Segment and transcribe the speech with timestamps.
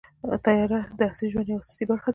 [0.45, 2.09] طیاره د عصري ژوند یوه اساسي برخه ده.